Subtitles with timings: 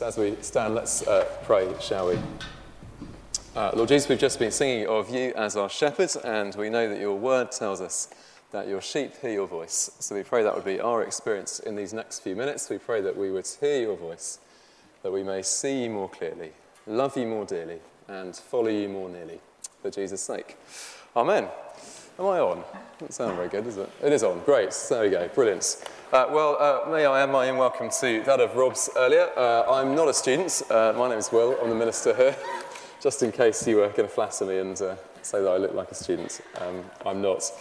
[0.00, 2.18] As we stand, let's uh, pray, shall we?
[3.56, 6.88] Uh, Lord Jesus, we've just been singing of you as our shepherd, and we know
[6.88, 8.08] that your word tells us
[8.52, 9.90] that your sheep hear your voice.
[9.98, 12.70] So we pray that would be our experience in these next few minutes.
[12.70, 14.38] We pray that we would hear your voice,
[15.02, 16.52] that we may see you more clearly,
[16.86, 19.40] love you more dearly, and follow you more nearly,
[19.82, 20.56] for Jesus' sake.
[21.16, 21.48] Amen.
[22.18, 22.64] Am I on?
[22.98, 23.88] Doesn't sound very good, does it?
[24.02, 24.40] It is on.
[24.40, 24.72] Great.
[24.88, 25.28] There we go.
[25.28, 25.84] Brilliant.
[26.12, 29.30] Uh, well, uh, may I add my own welcome to that of Rob's earlier.
[29.36, 30.60] Uh, I'm not a student.
[30.68, 31.56] Uh, my name is Will.
[31.62, 32.36] I'm the minister here.
[33.00, 35.74] Just in case you were going to flatter me and uh, say that I look
[35.74, 36.40] like a student.
[36.60, 37.52] Um, I'm not.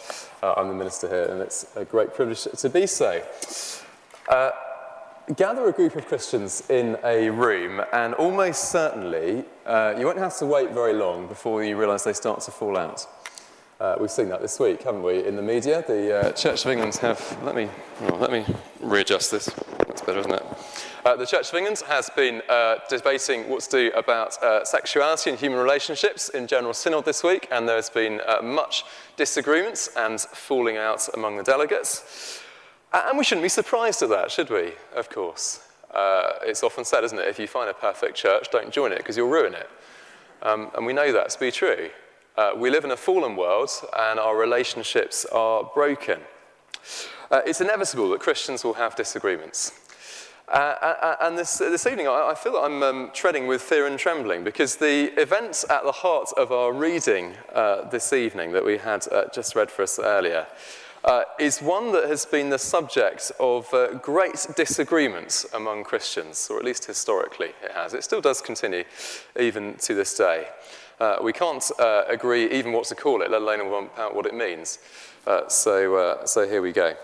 [0.42, 3.22] Uh, I'm the minister here, and it's a great privilege to be so.
[5.36, 10.48] gather a group of Christians in a room, and almost certainly you won't have to
[10.48, 13.06] wait very long before you realise they start to fall out.
[13.80, 15.84] Uh, we've seen that this week, haven't we, in the media?
[15.86, 17.38] The uh, Church of England have.
[17.44, 17.70] Let me,
[18.02, 18.44] oh, let me
[18.82, 19.46] readjust this.
[19.78, 20.44] That's better, isn't it?
[21.06, 25.30] Uh, the Church of England has been uh, debating what to do about uh, sexuality
[25.30, 28.84] and human relationships in General Synod this week, and there's been uh, much
[29.16, 32.42] disagreement and falling out among the delegates.
[32.92, 34.72] And we shouldn't be surprised at that, should we?
[34.96, 35.60] Of course.
[36.42, 39.18] it's often said, isn't it, if you find a perfect church, don't join it because
[39.18, 39.70] you'll ruin it.
[40.42, 41.92] Um, and we know that to be true.
[42.38, 46.20] Uh, we live in a fallen world and our relationships are broken.
[47.32, 49.72] Uh, it's inevitable that Christians will have disagreements.
[50.48, 53.88] Uh, uh, uh and this, this evening, I, feel that I'm um, treading with fear
[53.88, 58.64] and trembling because the events at the heart of our reading uh, this evening that
[58.64, 60.46] we had just read for us earlier
[61.40, 66.86] is one that has been the subject of great disagreements among Christians, or at least
[66.86, 67.94] historically it has.
[67.94, 68.84] It still does continue
[69.40, 70.48] even to this day.
[71.00, 73.70] Uh, we can't uh, agree even what to call it, let alone
[74.14, 74.80] what it means.
[75.28, 76.96] Uh, so, uh, so here we go.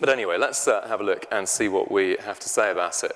[0.00, 3.02] But anyway, let's uh, have a look and see what we have to say about
[3.04, 3.12] it.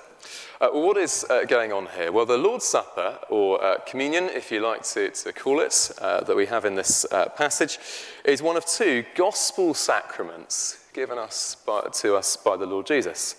[0.61, 2.11] Uh, what is going on here?
[2.11, 6.45] Well, the Lord's Supper, or communion, if you like to, to call it, that we
[6.45, 7.79] have in this passage,
[8.23, 13.35] is one of two gospel sacraments given us by, to us by the Lord Jesus.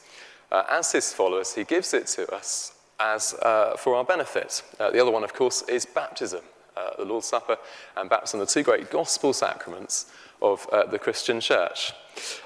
[0.50, 4.62] as his followers, he gives it to us as uh, for our benefit.
[4.78, 6.42] Uh, the other one, of course, is baptism,
[6.76, 7.58] uh, the Lord's Supper
[7.96, 10.06] and baptism, the two great gospel sacraments
[10.42, 11.92] of uh, the Christian church.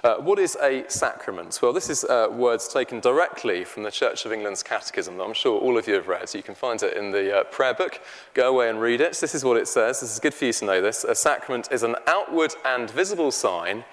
[0.03, 1.59] Uh, what is a sacrament?
[1.63, 5.33] Well, this is uh, words taken directly from the Church of England's Catechism that I'm
[5.33, 6.29] sure all of you have read.
[6.29, 8.01] So you can find it in the prayer book.
[8.35, 9.17] Go away and read it.
[9.21, 10.01] This is what it says.
[10.01, 11.05] This is good for you to know this.
[11.05, 13.85] A sacrament is an outward and visible sign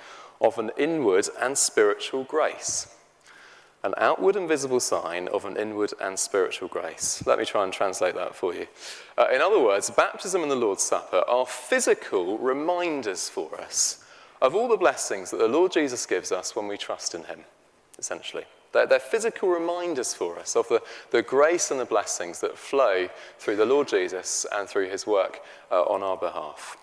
[0.41, 2.96] of an inward and spiritual grace
[3.83, 7.25] an outward and visible sign of an inward and spiritual grace.
[7.25, 8.67] Let me try and translate that for you.
[9.17, 14.03] Uh, in other words, baptism and the Lord's Supper are physical reminders for us
[14.41, 17.41] of all the blessings that the Lord Jesus gives us when we trust in Him,
[17.97, 18.45] essentially.
[18.73, 23.07] They're, they're physical reminders for us of the, the grace and the blessings that flow
[23.39, 26.77] through the Lord Jesus and through His work uh, on our behalf.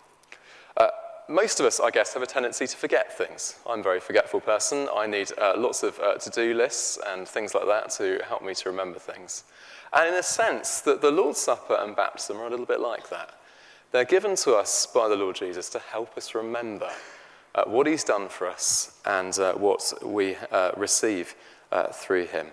[1.29, 3.59] Most of us, I guess, have a tendency to forget things.
[3.67, 4.89] I'm a very forgetful person.
[4.95, 8.43] I need uh, lots of uh, to do lists and things like that to help
[8.43, 9.45] me to remember things.
[9.95, 13.09] And in a sense, that the Lord's Supper and baptism are a little bit like
[13.09, 13.31] that.
[13.91, 16.91] They're given to us by the Lord Jesus to help us remember
[17.55, 21.35] uh, what he's done for us and uh, what we uh, receive
[21.73, 22.49] uh, through him.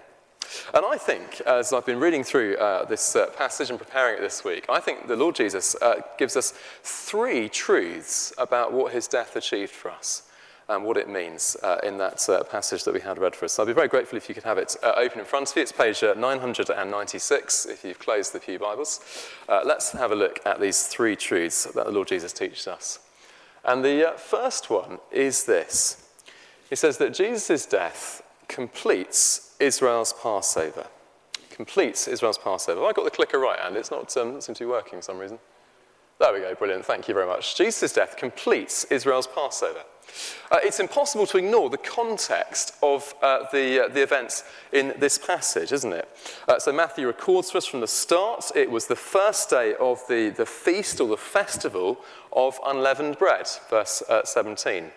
[0.73, 4.21] And I think, as I've been reading through uh, this uh, passage and preparing it
[4.21, 6.53] this week, I think the Lord Jesus uh, gives us
[6.83, 10.23] three truths about what his death achieved for us
[10.69, 13.53] and what it means uh, in that uh, passage that we had read for us.
[13.53, 15.55] So I'd be very grateful if you could have it uh, open in front of
[15.55, 15.63] you.
[15.63, 19.27] It's page 996 if you've closed the Pew Bibles.
[19.49, 22.99] let's have a look at these three truths that the Lord Jesus teaches us.
[23.65, 26.07] And the first one is this.
[26.69, 30.85] He says that Jesus' death completes Israel's Passover.
[31.49, 32.83] Completes Israel's Passover.
[32.83, 35.17] I got the clicker right, and it's not um, seems to be working for some
[35.17, 35.39] reason.
[36.19, 36.85] There we go, brilliant.
[36.85, 37.55] Thank you very much.
[37.55, 39.83] Jesus' death completes Israel's Passover.
[40.51, 45.17] Uh, it's impossible to ignore the context of uh, the, uh, the events in this
[45.17, 46.09] passage, isn't it?
[46.47, 50.05] Uh, so Matthew records for us from the start it was the first day of
[50.09, 51.99] the, the feast or the festival
[52.33, 54.91] of unleavened bread, verse uh, 17.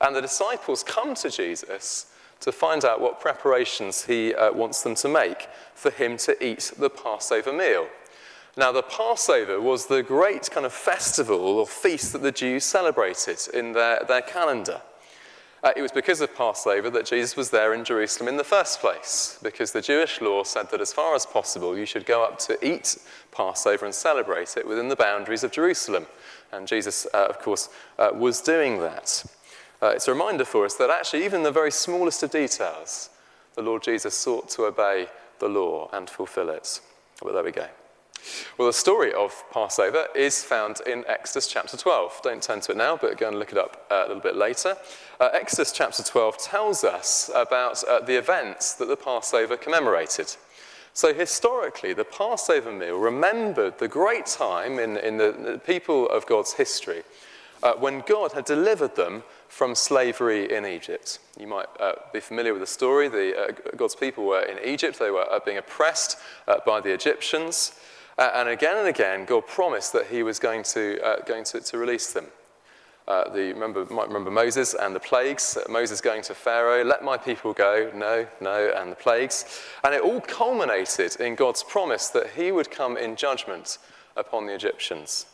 [0.00, 2.06] And the disciples come to Jesus
[2.40, 6.72] to find out what preparations he uh, wants them to make for him to eat
[6.78, 7.88] the Passover meal.
[8.56, 13.38] Now, the Passover was the great kind of festival or feast that the Jews celebrated
[13.54, 14.82] in their, their calendar.
[15.62, 18.80] Uh, it was because of Passover that Jesus was there in Jerusalem in the first
[18.80, 22.38] place, because the Jewish law said that as far as possible you should go up
[22.40, 22.96] to eat
[23.32, 26.06] Passover and celebrate it within the boundaries of Jerusalem.
[26.52, 27.68] And Jesus, uh, of course,
[27.98, 29.24] uh, was doing that.
[29.80, 33.10] Uh, it's a reminder for us that actually, even the very smallest of details,
[33.54, 35.06] the Lord Jesus sought to obey
[35.38, 36.80] the law and fulfill it.
[37.22, 37.68] But there we go.
[38.56, 42.20] Well, the story of Passover is found in Exodus chapter 12.
[42.24, 44.36] Don't turn to it now, but go and look it up uh, a little bit
[44.36, 44.76] later.
[45.20, 50.34] Uh, Exodus chapter 12 tells us about uh, the events that the Passover commemorated.
[50.92, 56.26] So, historically, the Passover meal remembered the great time in, in the, the people of
[56.26, 57.04] God's history
[57.62, 61.18] uh, when God had delivered them from slavery in Egypt.
[61.38, 63.08] You might uh, be familiar with the story.
[63.08, 66.92] The, uh, God's people were in Egypt, they were uh, being oppressed uh, by the
[66.92, 67.72] Egyptians.
[68.18, 71.78] Uh, and again and again, God promised that He was going to, going to, to
[71.78, 72.26] release them.
[73.06, 75.56] The, remember, might remember Moses and the plagues.
[75.68, 77.90] Moses going to Pharaoh, let my people go.
[77.94, 79.62] No, no, and the plagues.
[79.82, 83.78] And it all culminated in God's promise that he would come in judgment
[84.14, 85.26] upon the Egyptians.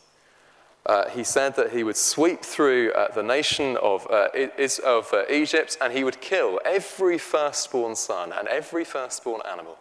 [0.85, 5.11] Uh, he said that he would sweep through uh, the nation of, uh, is, of
[5.13, 9.77] uh, Egypt and he would kill every firstborn son and every firstborn animal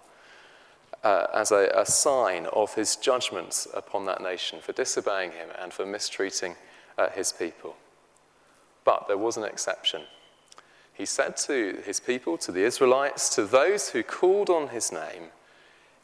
[1.03, 5.75] uh, as a, a, sign of his judgment upon that nation for disobeying him and
[5.75, 6.56] for mistreating
[6.97, 7.77] uh, his people.
[8.85, 10.03] But there was an exception.
[10.95, 15.25] He said to his people, to the Israelites, to those who called on his name,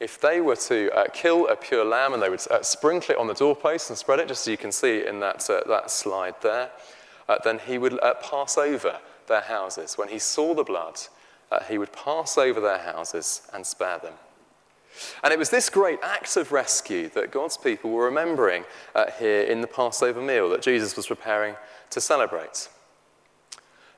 [0.00, 3.18] if they were to uh, kill a pure lamb and they would uh, sprinkle it
[3.18, 5.90] on the doorpost and spread it, just so you can see in that, uh, that
[5.90, 6.70] slide there,
[7.28, 8.98] uh, then he would uh, pass over
[9.28, 9.98] their houses.
[9.98, 10.98] When he saw the blood,
[11.52, 14.14] uh, he would pass over their houses and spare them.
[15.22, 18.64] And it was this great act of rescue that God's people were remembering
[19.18, 21.54] here in the Passover meal that Jesus was preparing
[21.90, 22.68] to celebrate.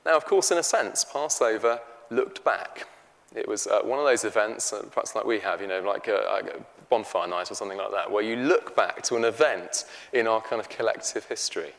[0.05, 1.79] Now, of course, in a sense, Passover
[2.11, 2.87] looked back.
[3.35, 6.07] It was uh, one of those events, uh, perhaps like we have, you know, like
[6.07, 9.85] a, a, bonfire night or something like that, where you look back to an event
[10.11, 11.71] in our kind of collective history.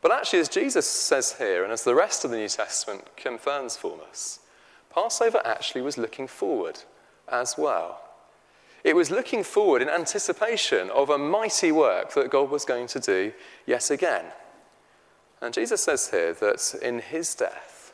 [0.00, 3.76] But actually, as Jesus says here, and as the rest of the New Testament confirms
[3.76, 4.40] for us,
[4.90, 6.80] Passover actually was looking forward
[7.28, 8.00] as well.
[8.84, 13.00] It was looking forward in anticipation of a mighty work that God was going to
[13.00, 13.32] do
[13.66, 14.26] yet again.
[15.40, 17.92] And Jesus says here that in his death,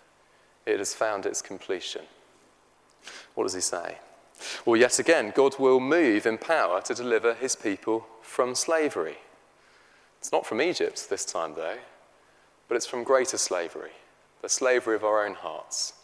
[0.66, 2.02] it has found its completion.
[3.34, 3.98] What does he say?
[4.64, 9.18] Well, yet again, God will move in power to deliver his people from slavery.
[10.18, 11.78] It's not from Egypt this time, though,
[12.68, 13.92] but it's from greater slavery,
[14.42, 15.94] the slavery of our own hearts.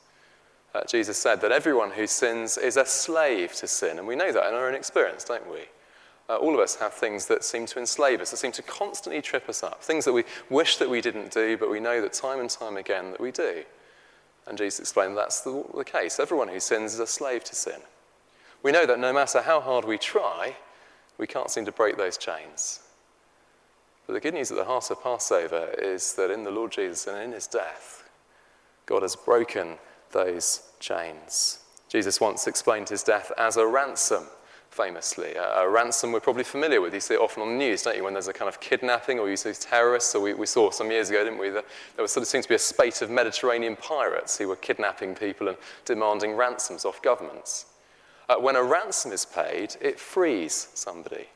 [0.75, 4.33] Uh, Jesus said that everyone who sins is a slave to sin, and we know
[4.33, 5.61] that in our own experience, don't we?
[6.29, 9.23] Uh, all of us have things that seem to enslave us, that seem to constantly
[9.23, 12.13] trip us up, things that we wish that we didn't do, but we know that
[12.13, 13.63] time and time again that we do.
[14.47, 16.21] And Jesus explained that's the, the case.
[16.21, 17.81] Everyone who sins is a slave to sin.
[18.63, 20.57] We know that no matter how hard we try,
[21.19, 22.81] we can't seem to break those chains.
[24.07, 27.07] But the good news at the heart of Passover is that in the Lord Jesus
[27.07, 28.09] and in his death,
[28.87, 29.79] God has broken
[30.13, 31.59] those chains.
[31.89, 34.25] Jesus once explained his death as a ransom
[34.77, 35.35] famously.
[35.35, 36.93] A, a, ransom we're probably familiar with.
[36.93, 39.19] You see it often on the news, don't you, when there's a kind of kidnapping
[39.19, 40.11] or you see terrorists.
[40.11, 41.65] So we, we saw some years ago, didn't we, that
[41.95, 45.15] there was sort of seems to be a spate of Mediterranean pirates who were kidnapping
[45.15, 45.57] people and
[45.87, 47.67] demanding ransoms off governments.
[48.29, 51.27] Uh, when a ransom is paid, it frees somebody.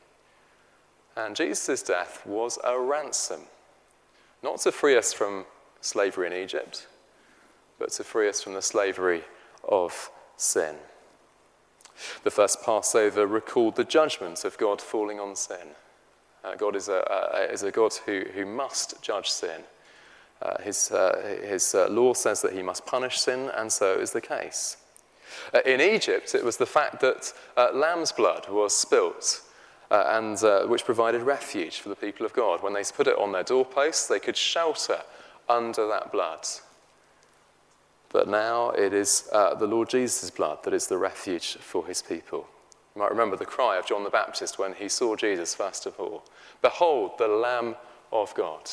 [1.15, 3.41] And Jesus' death was a ransom,
[4.43, 5.45] not to free us from
[5.81, 6.87] slavery in Egypt,
[7.79, 9.23] but to free us from the slavery
[9.67, 10.75] of sin.
[12.23, 15.75] The first Passover recalled the judgment of God falling on sin.
[16.43, 19.61] Uh, God is a, uh, is a God who, who must judge sin.
[20.41, 24.11] Uh, his uh, his uh, law says that he must punish sin, and so is
[24.11, 24.77] the case.
[25.53, 27.31] Uh, in Egypt, it was the fact that
[27.73, 29.43] lamb's blood was spilt,
[29.91, 32.63] and which provided refuge for the people of God.
[32.63, 35.01] When they put it on their doorposts, they could shelter
[35.47, 36.47] under that blood.
[38.11, 42.01] But now it is uh, the Lord Jesus' blood that is the refuge for his
[42.01, 42.47] people.
[42.95, 45.99] You might remember the cry of John the Baptist when he saw Jesus first of
[45.99, 46.23] all
[46.61, 47.75] Behold, the Lamb
[48.11, 48.69] of God.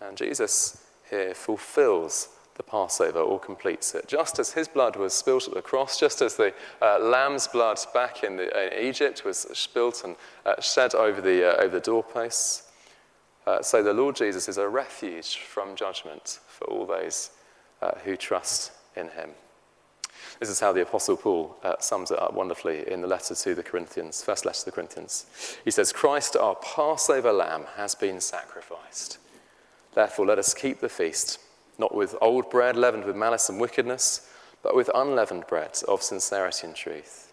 [0.00, 4.08] And Jesus here fulfills the Passover or completes it.
[4.08, 7.78] Just as his blood was spilt at the cross, just as the uh, lamb's blood
[7.92, 11.80] back in, the, in, Egypt was spilt and uh, shed over the, uh, over the
[11.80, 12.70] doorposts,
[13.46, 17.30] uh, so the Lord Jesus is a refuge from judgment for all those
[17.82, 19.30] uh, who trust in him.
[20.40, 23.54] This is how the Apostle Paul uh, sums it up wonderfully in the letter to
[23.54, 25.26] the Corinthians, first letter to the Corinthians.
[25.64, 29.18] He says, Christ, our Passover lamb, has been sacrificed.
[29.94, 31.38] Therefore, let us keep the feast,
[31.78, 34.30] not with old bread leavened with malice and wickedness,
[34.62, 37.32] but with unleavened bread of sincerity and truth.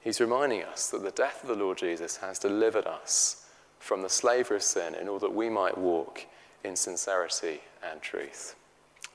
[0.00, 3.46] He's reminding us that the death of the Lord Jesus has delivered us
[3.78, 6.24] from the slavery of sin in order that we might walk
[6.64, 8.54] in sincerity and truth.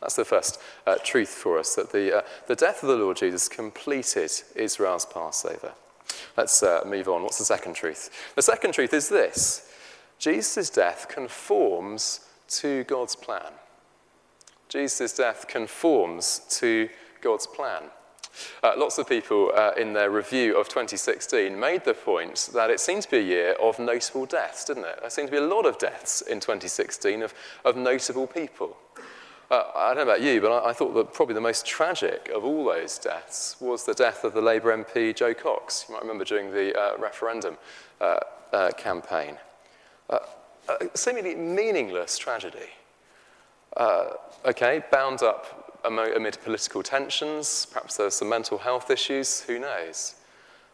[0.02, 3.18] That's the first uh, truth for us that the, uh, the death of the Lord
[3.18, 5.74] Jesus completed Israel's Passover.
[6.38, 7.24] Let's uh, move on.
[7.24, 8.10] What's the second truth?
[8.36, 9.72] The second truth is this
[10.20, 13.54] Jesus' death conforms to God's plan.
[14.70, 16.90] Jesus' death conforms to
[17.22, 17.84] God's plan.
[18.64, 22.80] Uh, lots of people uh, in their review of 2016 made the point that it
[22.80, 25.00] seemed to be a year of notable deaths, didn't it?
[25.00, 27.34] There seemed to be a lot of deaths in 2016 of,
[27.64, 28.76] of notable people.
[29.52, 32.32] Uh, I don't know about you, but I, I, thought that probably the most tragic
[32.34, 35.86] of all those deaths was the death of the Labour MP Jo Cox.
[35.88, 37.58] You might remember during the uh, referendum
[38.02, 38.18] uh,
[38.52, 39.38] uh, campaign.
[40.10, 40.18] Uh,
[40.68, 42.72] a seemingly meaningless tragedy.
[44.46, 50.16] okay, bound up amid political tensions, perhaps there's some mental health issues, who knows?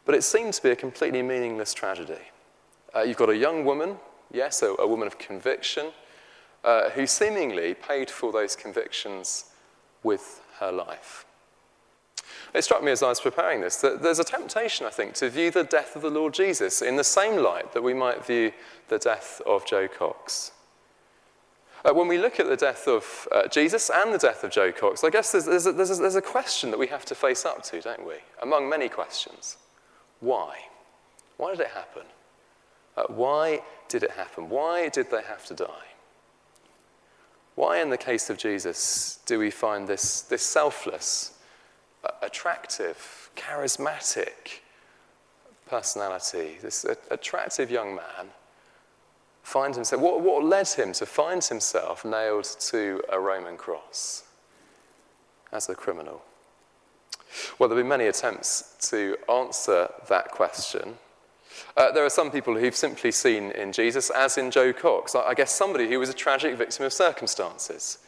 [0.05, 2.23] But it seemed to be a completely meaningless tragedy.
[3.05, 3.97] you've got a young woman,
[4.31, 5.91] yes, a, a woman of conviction,
[6.63, 9.45] uh, who seemingly paid for those convictions
[10.03, 11.25] with her life.
[12.53, 15.29] It struck me as I was preparing this that there's a temptation, I think, to
[15.29, 18.51] view the death of the Lord Jesus in the same light that we might view
[18.89, 20.51] the death of Jo Cox.
[21.83, 24.71] Uh, when we look at the death of uh, Jesus and the death of Jo
[24.71, 27.15] Cox, I guess there's, there's, a, there's, a, there's a question that we have to
[27.15, 28.15] face up to, don't we?
[28.41, 29.57] Among many questions.
[30.19, 30.57] Why?
[31.37, 32.03] Why did it happen?
[32.95, 34.49] Uh, why did it happen?
[34.49, 35.87] Why did they have to die?
[37.55, 41.37] Why, in the case of Jesus, do we find this, this selfless,
[42.21, 44.61] attractive, charismatic
[45.67, 48.29] personality, this attractive young man,
[49.43, 50.01] find himself?
[50.01, 54.23] What, what led him to find himself nailed to a Roman cross
[55.51, 56.21] as a criminal?
[57.57, 60.97] Well, there have been many attempts to answer that question.
[61.77, 65.33] Uh, there are some people who've simply seen in Jesus, as in Jo Cox, I
[65.33, 67.99] guess somebody who was a tragic victim of circumstances.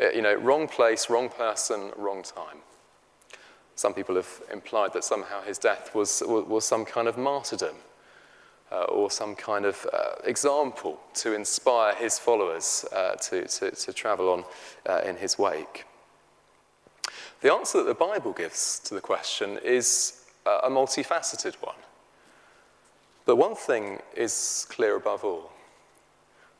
[0.00, 2.58] Uh, you know, wrong place, wrong person, wrong time.
[3.74, 7.76] Some people have implied that somehow his death was, was some kind of martyrdom
[8.70, 13.92] uh, or some kind of uh, example to inspire his followers uh, to, to, to,
[13.92, 14.44] travel on
[14.88, 15.84] uh, in his wake.
[17.40, 21.76] The answer that the Bible gives to the question is a multifaceted one.
[23.24, 25.52] But one thing is clear above all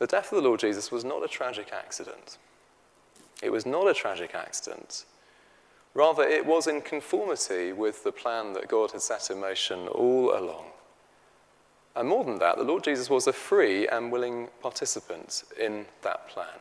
[0.02, 2.36] the death of the Lord Jesus was not a tragic accident.
[3.40, 5.04] It was not a tragic accident.
[5.94, 10.36] Rather, it was in conformity with the plan that God had set in motion all
[10.36, 10.64] along.
[11.94, 16.26] And more than that, the Lord Jesus was a free and willing participant in that
[16.28, 16.58] plan.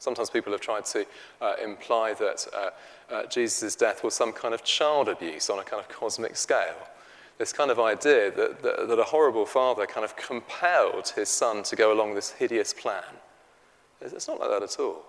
[0.00, 1.06] Sometimes people have tried to
[1.40, 5.62] uh, imply that uh, uh, Jesus' death was some kind of child abuse on a
[5.62, 6.88] kind of cosmic scale
[7.38, 11.62] this kind of idea that, that, that, a horrible father kind of compelled his son
[11.64, 13.02] to go along this hideous plan.
[14.00, 15.04] It's not like that at all.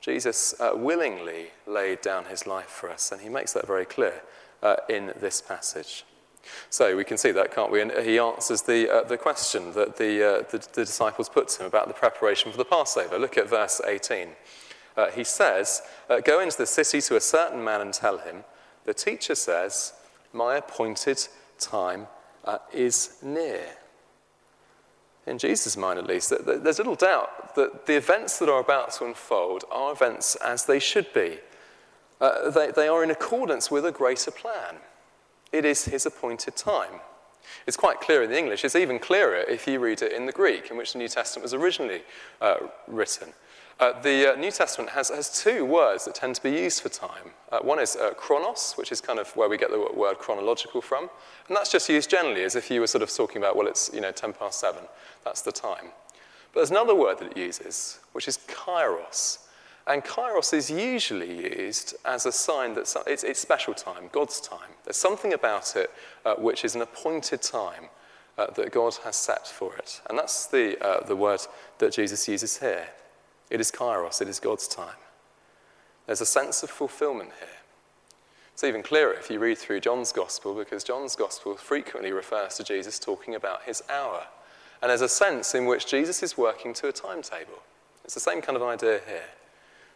[0.00, 4.22] Jesus uh, willingly laid down his life for us, and he makes that very clear
[4.62, 6.04] uh, in this passage.
[6.70, 7.82] So we can see that, can't we?
[7.82, 11.62] And he answers the, uh, the question that the, uh, the, the, disciples put to
[11.62, 13.18] him about the preparation for the Passover.
[13.18, 14.28] Look at verse 18.
[14.96, 18.44] Uh, he says, uh, Go into the city to a certain man and tell him,
[18.84, 19.92] The teacher says,
[20.32, 21.28] My appointed
[21.60, 22.06] time
[22.44, 23.64] uh, is near.
[25.26, 29.04] In Jesus' mind, at least, there's little doubt that the events that are about to
[29.04, 31.38] unfold are events as they should be.
[32.20, 34.76] Uh, they, they are in accordance with a greater plan.
[35.52, 37.00] It is his appointed time.
[37.66, 38.64] It's quite clear in the English.
[38.64, 41.42] It's even clearer if you read it in the Greek, in which the New Testament
[41.42, 42.02] was originally
[42.40, 43.32] uh, written.
[43.80, 46.90] Uh, the uh, New Testament has, has two words that tend to be used for
[46.90, 47.30] time.
[47.50, 50.82] Uh, one is uh, chronos, which is kind of where we get the word chronological
[50.82, 51.08] from,
[51.48, 53.90] and that's just used generally as if you were sort of talking about, well, it's
[53.94, 54.82] you know 10 past 7,
[55.24, 55.86] that's the time.
[56.52, 59.46] But there's another word that it uses, which is kairos.
[59.86, 64.68] And kairos is usually used as a sign that it's, it's special time, God's time.
[64.84, 65.90] There's something about it
[66.26, 67.84] uh, which is an appointed time
[68.36, 70.02] uh, that God has set for it.
[70.10, 71.40] And that's the, the word
[71.78, 72.88] that Jesus uses here.
[73.50, 74.96] It is kairos, it is God's time.
[76.06, 77.48] There's a sense of fulfillment here.
[78.52, 82.64] It's even clearer if you read through John's Gospel, because John's Gospel frequently refers to
[82.64, 84.24] Jesus talking about his hour.
[84.82, 87.62] And there's a sense in which Jesus is working to a timetable.
[88.04, 89.28] It's the same kind of idea here.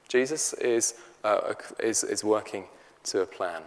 [0.08, 0.94] Jesus is,
[1.24, 2.64] uh, is, is working
[3.04, 3.62] to a plan.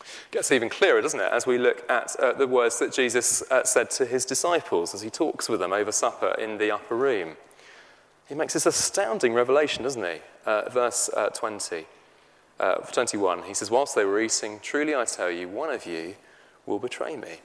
[0.00, 3.42] It gets even clearer, doesn't it, as we look at uh, the words that Jesus
[3.50, 6.96] uh, said to his disciples as he talks with them over supper in the upper
[6.96, 7.36] room.
[8.28, 10.20] He makes this astounding revelation, doesn't he?
[10.46, 11.86] Uh, verse uh, 20,
[12.58, 16.14] uh, 21, he says, Whilst they were eating, truly I tell you, one of you
[16.66, 17.40] will betray me.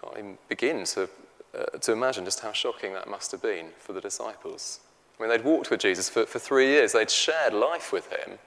[0.00, 1.08] Can't even begin to,
[1.56, 4.80] uh, to imagine just how shocking that must have been for the disciples.
[5.18, 8.38] I mean, they'd walked with Jesus for, for three years, they'd shared life with him,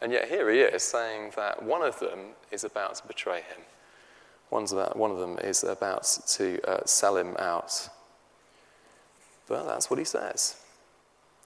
[0.00, 2.18] and yet here he is saying that one of them
[2.50, 3.62] is about to betray him.
[4.52, 7.88] About, one of them is about to uh, sell him out.
[9.46, 10.56] But that's what he says.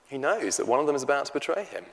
[0.08, 1.84] He knows that one of them is about to betray him.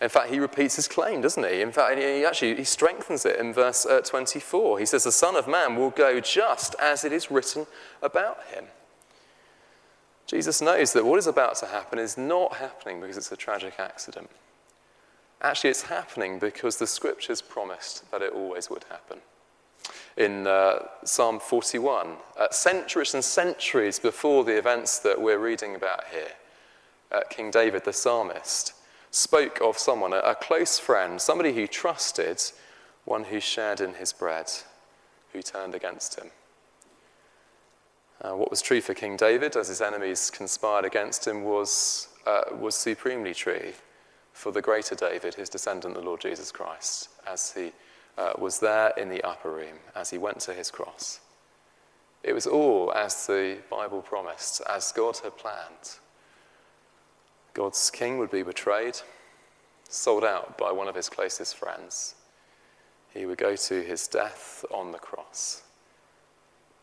[0.00, 1.60] In fact, he repeats his claim, doesn't he?
[1.60, 4.80] In fact, he actually he strengthens it in verse uh, 24.
[4.80, 7.66] He says, The Son of Man will go just as it is written
[8.02, 8.64] about him.
[10.26, 13.74] Jesus knows that what is about to happen is not happening because it's a tragic
[13.78, 14.30] accident.
[15.40, 19.18] Actually, it's happening because the scriptures promised that it always would happen.
[20.16, 26.04] In uh, Psalm 41, uh, centuries and centuries before the events that we're reading about
[26.12, 26.32] here,
[27.10, 28.74] uh, King David the psalmist
[29.10, 32.42] spoke of someone, a close friend, somebody who trusted,
[33.04, 34.50] one who shared in his bread,
[35.32, 36.30] who turned against him.
[38.20, 42.42] Uh, what was true for King David as his enemies conspired against him was, uh,
[42.58, 43.72] was supremely true
[44.32, 47.72] for the greater David, his descendant, the Lord Jesus Christ, as he
[48.18, 51.20] uh, was there in the upper room, as he went to his cross.
[52.22, 55.98] It was all as the Bible promised, as God had planned.
[57.54, 58.98] God's king would be betrayed,
[59.88, 62.14] sold out by one of his closest friends.
[63.12, 65.62] He would go to his death on the cross.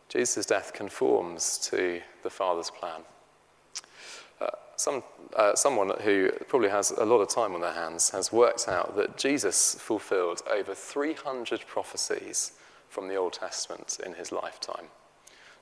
[0.08, 3.02] Jesus' death conforms to the Father's plan.
[4.80, 5.02] Some,
[5.36, 8.96] uh, someone who probably has a lot of time on their hands has worked out
[8.96, 12.52] that Jesus fulfilled over 300 prophecies
[12.88, 14.86] from the Old Testament in his lifetime.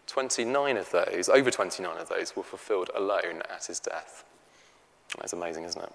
[0.06, 4.24] 29 of those, over 29 of those, were fulfilled alone at his death.
[5.18, 5.92] That's amazing, isn't it?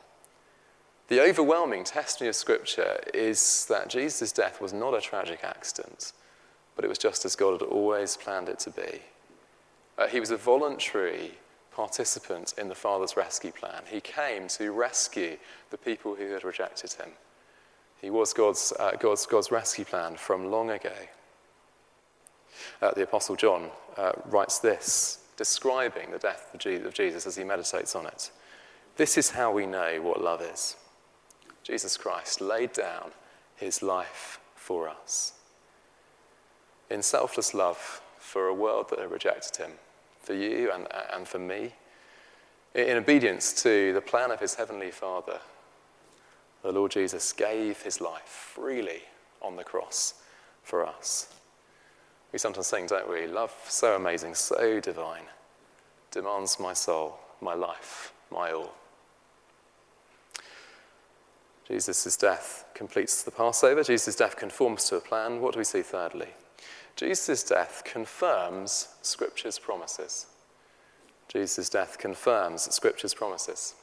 [1.08, 6.12] The overwhelming testimony of Scripture is that Jesus' death was not a tragic accident,
[6.76, 9.00] but it was just as God had always planned it to be.
[9.98, 11.36] Uh, he was a voluntary
[11.76, 13.84] participant in the Father's rescue plan.
[13.90, 15.38] He came to rescue
[15.70, 17.10] the people who had rejected him.
[18.02, 20.94] He was God's, uh, God's, God's rescue plan from long ago.
[22.82, 27.96] Uh, the Apostle John uh, writes this, describing the death of Jesus as he meditates
[27.96, 28.32] on it.
[28.98, 30.76] This is how we know what love is.
[31.64, 33.12] Jesus Christ laid down
[33.56, 35.34] his life for us.
[36.90, 39.72] In selfless love for a world that had rejected him,
[40.24, 41.74] for you and, and for me,
[42.74, 45.40] in obedience to the plan of his heavenly Father,
[46.64, 49.04] the Lord Jesus gave his life freely
[49.42, 50.16] on the cross
[50.64, 51.36] for us.
[52.32, 53.28] We sometimes sing, don't we?
[53.28, 55.26] Love so amazing, so divine,
[56.10, 58.74] demands my soul, my life, my all.
[61.68, 63.84] Jesus' death completes the Passover.
[63.84, 65.42] Jesus' death conforms to a plan.
[65.42, 66.30] What do we see thirdly?
[66.96, 70.28] Jesus' death confirms Scripture's promises.
[71.28, 73.74] Jesus' death confirms Scripture's promises.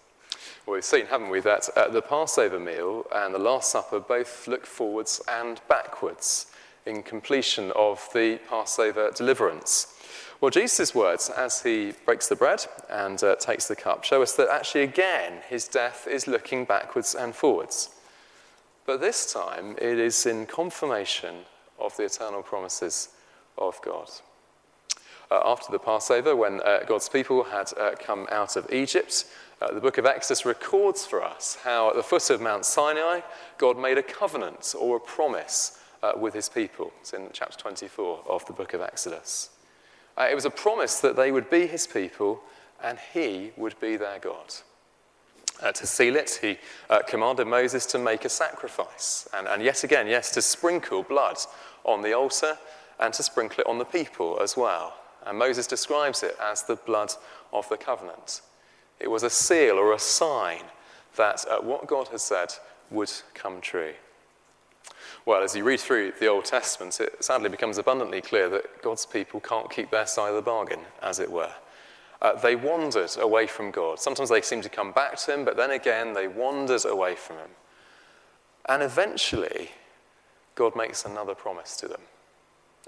[0.64, 4.46] Well, we've seen, haven't we, that uh, the Passover meal and the Last Supper both
[4.46, 6.46] look forwards and backwards
[6.86, 9.94] in completion of the Passover deliverance.
[10.40, 14.32] Well, Jesus' words as he breaks the bread and uh, takes the cup show us
[14.34, 17.90] that actually, again, his death is looking backwards and forwards.
[18.86, 21.44] But this time, it is in confirmation
[21.80, 23.10] of the eternal promises
[23.58, 24.10] of God.
[25.30, 29.26] Uh, after the Passover, when uh, God's people had uh, come out of Egypt,
[29.62, 33.20] uh, the book of Exodus records for us how at the foot of Mount Sinai,
[33.58, 36.92] God made a covenant or a promise uh, with his people.
[37.00, 39.50] It's in chapter 24 of the book of Exodus.
[40.18, 42.42] Uh, it was a promise that they would be his people
[42.82, 44.54] and he would be their God.
[45.62, 46.56] Uh, to seal it, he
[46.88, 49.28] uh, commanded Moses to make a sacrifice.
[49.34, 51.36] And, and yet again, yes, to sprinkle blood
[51.84, 52.58] on the altar
[52.98, 54.94] and to sprinkle it on the people as well.
[55.26, 57.12] And Moses describes it as the blood
[57.52, 58.42] of the covenant.
[58.98, 60.62] It was a seal or a sign
[61.16, 62.54] that uh, what God has said
[62.90, 63.94] would come true.
[65.26, 69.06] Well, as you read through the Old Testament, it sadly becomes abundantly clear that God's
[69.06, 71.52] people can't keep their side of the bargain, as it were.
[72.22, 73.98] Uh, they wandered away from God.
[73.98, 77.36] Sometimes they seem to come back to Him, but then again, they wandered away from
[77.36, 77.50] Him.
[78.68, 79.70] And eventually,
[80.54, 82.00] God makes another promise to them.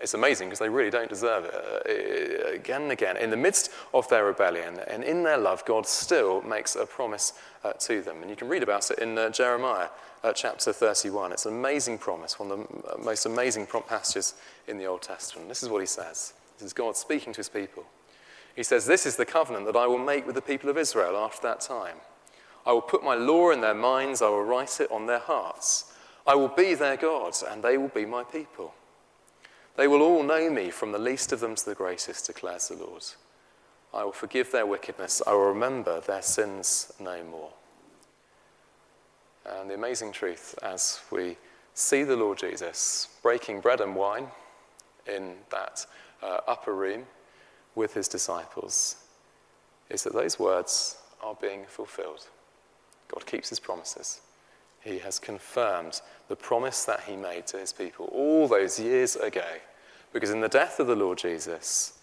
[0.01, 1.55] It's amazing because they really don't deserve it.
[1.55, 5.87] Uh, again and again, in the midst of their rebellion and in their love, God
[5.87, 8.21] still makes a promise uh, to them.
[8.21, 9.89] And you can read about it in uh, Jeremiah
[10.25, 11.33] uh, chapter 31.
[11.33, 14.35] It's an amazing promise, one of the most amazing passages
[14.67, 15.49] in the Old Testament.
[15.49, 16.33] This is what he says.
[16.59, 17.85] This is God speaking to his people.
[18.57, 21.17] He says, This is the covenant that I will make with the people of Israel
[21.17, 21.97] after that time.
[22.65, 25.92] I will put my law in their minds, I will write it on their hearts.
[26.27, 28.75] I will be their God, and they will be my people.
[29.77, 32.77] They will all know me, from the least of them to the greatest, declares the
[32.77, 33.05] Lord.
[33.95, 35.23] I will forgive their wickedness.
[35.27, 37.51] I will remember their sins no more.
[39.45, 41.37] And the amazing truth as we
[41.75, 44.29] see the Lord Jesus breaking bread and wine
[45.07, 45.87] in that
[46.23, 47.07] uh, upper room
[47.75, 48.97] with his disciples
[49.91, 52.27] is that those words are being fulfilled.
[53.09, 54.21] God keeps his promises.
[54.83, 59.47] He has confirmed the promise that he made to his people all those years ago.
[60.13, 61.99] Because in the death of the Lord Jesus,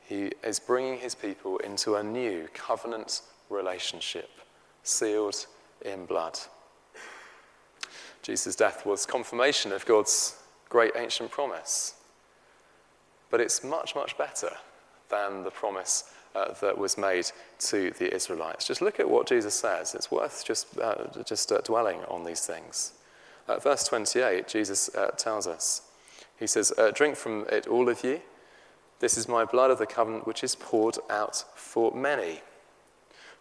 [0.00, 4.30] he is bringing his people into a new covenant relationship,
[4.82, 5.46] sealed
[5.82, 6.38] in blood.
[8.22, 10.36] Jesus' death was confirmation of God's
[10.68, 11.94] great ancient promise.
[13.30, 14.50] But it's much, much better
[15.08, 18.66] than the promise uh, that was made to the Israelites.
[18.66, 19.94] Just look at what Jesus says.
[19.94, 22.92] It's worth just, uh, just uh, dwelling on these things.
[23.62, 25.82] verse 28, Jesus uh, tells us,
[26.38, 28.20] He says, uh, Drink from it, all of you.
[29.00, 32.40] This is my blood of the covenant, which is poured out for many,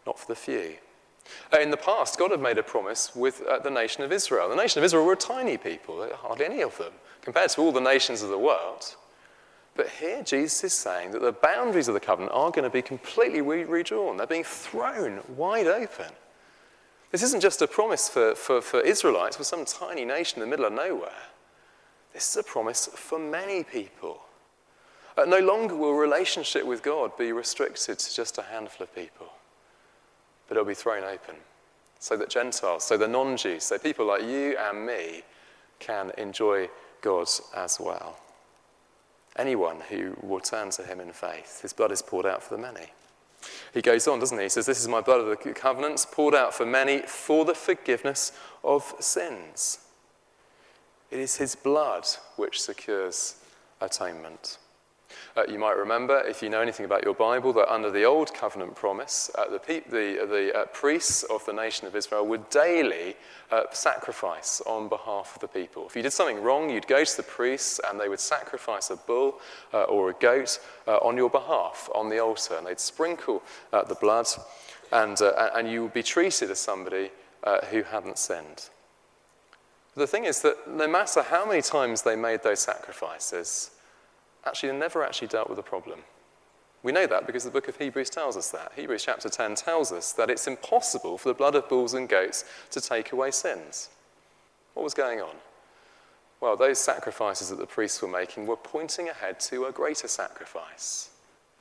[0.05, 0.75] not for the few.
[1.53, 4.49] Uh, in the past, God had made a promise with the nation of Israel.
[4.49, 7.71] The nation of Israel were a tiny people, hardly any of them, compared to all
[7.71, 8.95] the nations of the world.
[9.75, 12.81] But here, Jesus is saying that the boundaries of the covenant are going to be
[12.81, 14.17] completely re- redrawn.
[14.17, 16.11] They're being thrown wide open.
[17.11, 20.49] This isn't just a promise for, for, for Israelites, for some tiny nation in the
[20.49, 21.11] middle of nowhere.
[22.13, 24.21] This is a promise for many people.
[25.17, 29.27] Uh, no longer will relationship with God be restricted to just a handful of people,
[30.47, 31.35] but it'll be thrown open
[31.99, 35.21] so that Gentiles, so the non Jews, so people like you and me
[35.79, 36.67] can enjoy
[37.01, 38.17] God as well
[39.35, 41.61] anyone who will turn to him in faith.
[41.61, 42.87] His blood is poured out for the many.
[43.73, 44.45] He goes on, doesn't he?
[44.45, 47.55] He says, This is my blood of the covenants, poured out for many for the
[47.55, 48.31] forgiveness
[48.63, 49.79] of sins.
[51.11, 53.35] It is his blood which secures
[53.81, 54.57] atonement.
[55.35, 58.31] Uh, you might remember, if you know anything about your Bible, that under the Old
[58.35, 62.47] Covenant promise, uh, the, pe- the, the uh, priests of the nation of Israel would
[62.51, 63.15] daily
[63.49, 65.87] uh, sacrifice on behalf of the people.
[65.87, 68.95] If you did something wrong, you'd go to the priests and they would sacrifice a
[68.95, 69.39] bull
[69.73, 73.41] uh, or a goat uh, on your behalf on the altar, and they'd sprinkle
[73.71, 74.27] the blood,
[74.91, 77.09] and, and you would be treated as somebody
[77.71, 78.69] who hadn't sinned.
[79.95, 83.71] The thing is that no matter how many times they made those sacrifices,
[84.45, 85.99] actually they never actually dealt with the problem.
[86.83, 88.73] We know that because the book of Hebrews tells us that.
[88.75, 92.43] Hebrews chapter 10 tells us that it's impossible for the blood of bulls and goats
[92.71, 93.89] to take away sins.
[94.73, 95.35] What was going on?
[96.41, 101.09] Well, those sacrifices that the priests were making were pointing ahead to a greater sacrifice.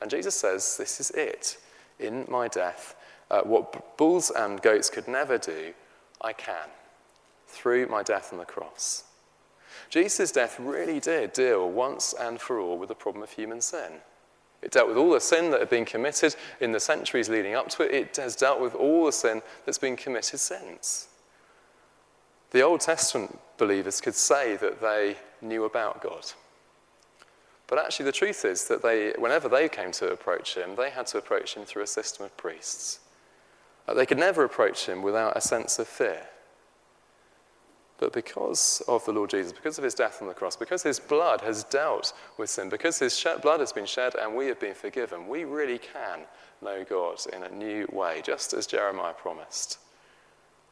[0.00, 1.56] And Jesus says, This is it.
[2.00, 2.96] In my death,
[3.30, 5.72] uh, what bulls and goats could never do,
[6.20, 6.68] I can,
[7.46, 9.04] through my death on the cross.
[9.92, 13.92] Jesus' death really did deal once and for all with the problem of human sin.
[14.62, 17.68] It dealt with all the sin that had been committed in the centuries leading up
[17.70, 17.94] to it.
[17.94, 21.08] It has dealt with all the sin that's been committed since.
[22.52, 26.24] The Old Testament believers could say that they knew about God.
[27.66, 31.06] But actually, the truth is that they, whenever they came to approach him, they had
[31.08, 33.00] to approach him through a system of priests.
[33.86, 36.28] Uh, they could never approach him without a sense of fear.
[38.02, 40.98] But because of the Lord Jesus, because of his death on the cross, because his
[40.98, 44.74] blood has dealt with sin, because his blood has been shed and we have been
[44.74, 46.22] forgiven, we really can
[46.60, 49.78] know God in a new way, just as Jeremiah promised.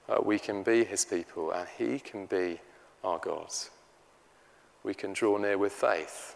[0.08, 2.58] Uh, we can be his people and he can be
[3.04, 3.52] our God.
[4.82, 6.34] We can draw near with faith.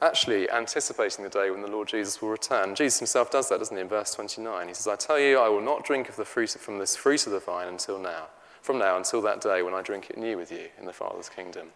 [0.00, 2.76] Actually, anticipating the day when the Lord Jesus will return.
[2.76, 4.68] Jesus himself does that, doesn't he, in verse 29?
[4.68, 7.26] He says, I tell you, I will not drink of the fruit from this fruit
[7.26, 8.26] of the vine until now
[8.64, 11.28] from now until that day when I drink it new with you in the Father's
[11.28, 11.68] kingdom.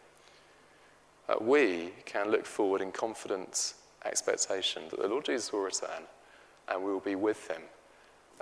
[1.28, 3.74] Uh, we can look forward in confident
[4.06, 6.04] expectation that the Lord Jesus will return
[6.66, 7.60] and we will be with him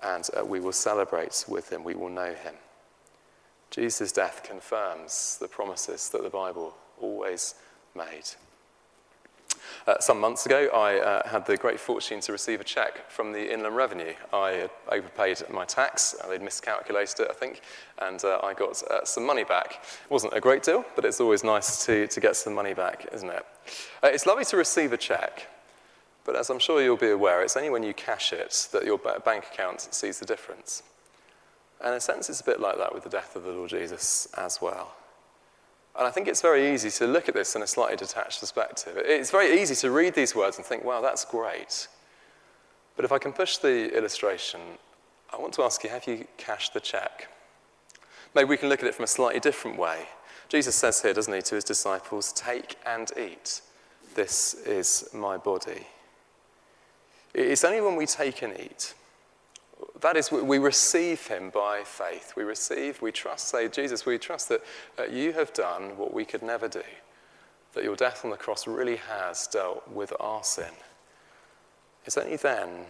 [0.00, 2.54] and uh, we will celebrate with him, we will know him.
[3.72, 7.56] Jesus' death confirms the promises that the Bible always
[7.96, 8.28] made.
[9.86, 13.32] Uh, some months ago, I uh, had the great fortune to receive a cheque from
[13.32, 14.14] the Inland Revenue.
[14.32, 17.62] I had overpaid my tax, they'd miscalculated it, I think,
[17.98, 19.84] and uh, I got uh, some money back.
[20.04, 23.06] It wasn't a great deal, but it's always nice to, to get some money back,
[23.12, 23.46] isn't it?
[24.02, 25.48] Uh, it's lovely to receive a cheque,
[26.24, 28.98] but as I'm sure you'll be aware, it's only when you cash it that your
[28.98, 30.82] bank account sees the difference.
[31.80, 33.70] And in a sense, it's a bit like that with the death of the Lord
[33.70, 34.94] Jesus as well.
[35.98, 38.94] And I think it's very easy to look at this in a slightly detached perspective.
[38.96, 41.88] It's very easy to read these words and think, wow, that's great.
[42.96, 44.60] But if I can push the illustration,
[45.32, 47.28] I want to ask you have you cashed the check?
[48.34, 50.06] Maybe we can look at it from a slightly different way.
[50.48, 53.62] Jesus says here, doesn't he, to his disciples, Take and eat.
[54.14, 55.86] This is my body.
[57.34, 58.94] It's only when we take and eat.
[60.00, 62.32] That is, we receive him by faith.
[62.36, 64.62] We receive, we trust, say, Jesus, we trust that
[64.98, 66.82] uh, you have done what we could never do,
[67.74, 70.72] that your death on the cross really has dealt with our sin.
[72.06, 72.86] It's only then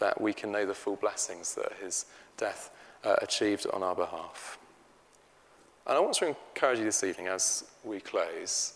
[0.00, 2.70] that we can know the full blessings that his death
[3.04, 4.58] uh, achieved on our behalf.
[5.86, 8.74] And I want to encourage you this evening as we close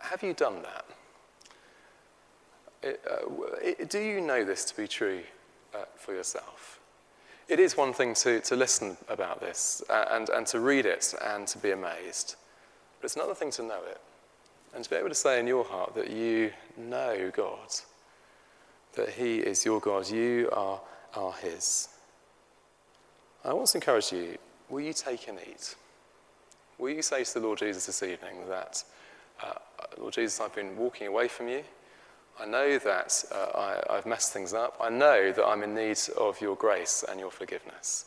[0.00, 0.84] have you done that?
[2.82, 5.20] It, uh, it, do you know this to be true
[5.74, 6.80] uh, for yourself?
[7.48, 11.14] It is one thing to, to listen about this uh, and, and to read it
[11.24, 12.36] and to be amazed,
[13.00, 14.00] but it's another thing to know it
[14.74, 17.68] and to be able to say in your heart that you know God,
[18.94, 20.80] that He is your God, you are,
[21.14, 21.88] are His.
[23.44, 25.74] I want to encourage you will you take and eat?
[26.78, 28.84] Will you say to the Lord Jesus this evening that,
[29.42, 29.54] uh,
[29.98, 31.62] Lord Jesus, I've been walking away from you?
[32.40, 34.76] I know that uh, I, have messed things up.
[34.80, 38.06] I know that I'm in need of your grace and your forgiveness.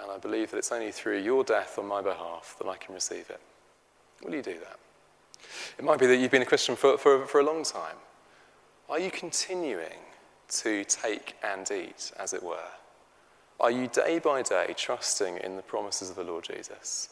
[0.00, 2.94] And I believe that it's only through your death on my behalf that I can
[2.94, 3.40] receive it.
[4.24, 4.78] Will you do that?
[5.78, 7.96] It might be that you've been a Christian for, for, for a long time.
[8.88, 10.00] Are you continuing
[10.48, 12.70] to take and eat, as it were?
[13.60, 17.10] Are you day by day trusting in the promises of the Lord Jesus?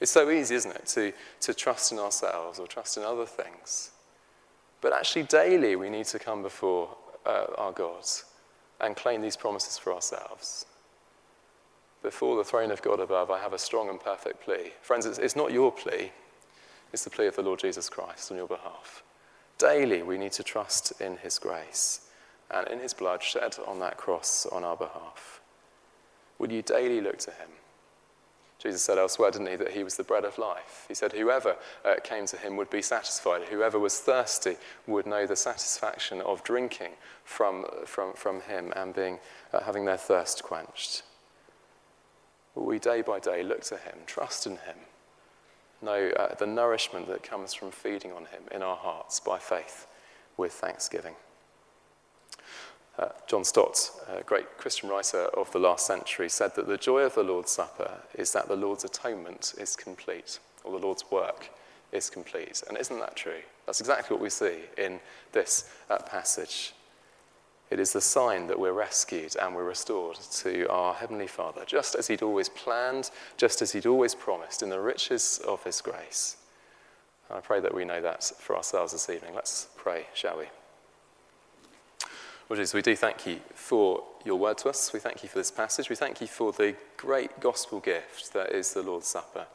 [0.00, 3.92] It's so easy, isn't it, to, to trust in ourselves or trust in other things.
[4.80, 8.04] But actually, daily, we need to come before uh, our God
[8.80, 10.66] and claim these promises for ourselves.
[12.02, 14.72] Before the throne of God above, I have a strong and perfect plea.
[14.82, 16.12] Friends, it's, it's not your plea,
[16.92, 19.02] it's the plea of the Lord Jesus Christ on your behalf.
[19.58, 22.02] Daily, we need to trust in his grace
[22.50, 25.40] and in his blood shed on that cross on our behalf.
[26.38, 27.48] Would you daily look to him?
[28.58, 30.86] Jesus said elsewhere, didn't he, that he was the bread of life.
[30.88, 33.42] He said, Whoever uh, came to him would be satisfied.
[33.42, 36.92] Whoever was thirsty would know the satisfaction of drinking
[37.24, 39.18] from, from, from him and being,
[39.52, 41.02] uh, having their thirst quenched.
[42.54, 44.78] We day by day look to him, trust in him,
[45.82, 49.86] know uh, the nourishment that comes from feeding on him in our hearts by faith
[50.38, 51.14] with thanksgiving?
[52.98, 57.00] Uh, John Stott, a great Christian writer of the last century, said that the joy
[57.02, 61.50] of the Lord's Supper is that the Lord's atonement is complete, or the Lord's work
[61.92, 62.62] is complete.
[62.68, 63.42] And isn't that true?
[63.66, 65.00] That's exactly what we see in
[65.32, 66.72] this uh, passage.
[67.68, 71.96] It is the sign that we're rescued and we're restored to our Heavenly Father, just
[71.96, 76.36] as He'd always planned, just as He'd always promised, in the riches of His grace.
[77.28, 79.34] And I pray that we know that for ourselves this evening.
[79.34, 80.46] Let's pray, shall we?
[82.48, 84.92] Lord Jesus, we do thank you for your word to us.
[84.92, 85.90] We thank you for this passage.
[85.90, 89.46] We thank you for the great gospel gift that is the Lord's Supper.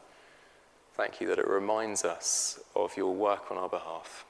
[0.92, 4.26] Thank you that it reminds us of your work on our behalf.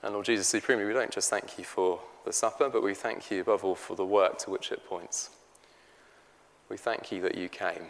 [0.00, 3.32] And Lord Jesus, supremely, we don't just thank you for the supper, but we thank
[3.32, 5.30] you above all for the work to which it points.
[6.68, 7.86] We thank you that you came.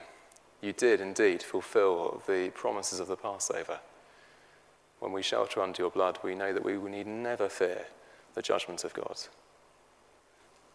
[0.63, 3.81] You did indeed fulfill the promises of the Passover.
[5.01, 7.85] When we shelter under your blood, we know that we need never fear
[8.39, 9.19] the judgment of God.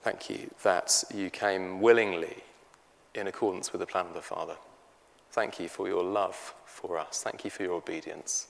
[0.01, 2.43] Thank you that you came willingly
[3.15, 4.57] in accordance with the plan of the Father.
[5.31, 7.23] Thank you for your love for us.
[7.23, 8.47] Thank you for your obedience.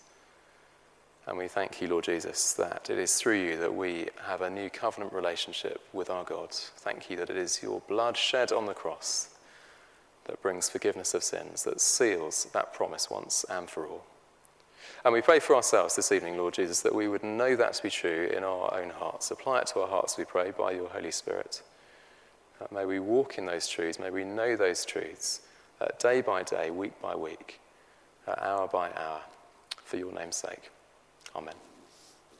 [1.27, 4.49] And we thank you, Lord Jesus, that it is through you that we have a
[4.49, 6.49] new covenant relationship with our God.
[6.51, 9.29] Thank you that it is your blood shed on the cross
[10.25, 14.05] that brings forgiveness of sins, that seals that promise once and for all.
[15.05, 17.83] And we pray for ourselves this evening, Lord Jesus, that we would know that to
[17.83, 19.31] be true in our own hearts.
[19.31, 21.61] Apply it to our hearts, we pray, by your Holy Spirit.
[22.61, 23.99] Uh, may we walk in those truths.
[23.99, 25.41] May we know those truths
[25.81, 27.59] uh, day by day, week by week,
[28.27, 29.21] uh, hour by hour,
[29.83, 30.71] for your name's sake.
[31.35, 31.55] Amen.